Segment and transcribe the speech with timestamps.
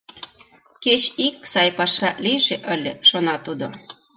[0.83, 3.67] Кеч ик «сай» паша лийже ыле!»— шона тудо.